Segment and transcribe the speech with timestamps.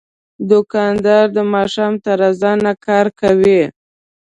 [0.49, 3.61] دوکاندار د ماښام تر اذانه کار کوي.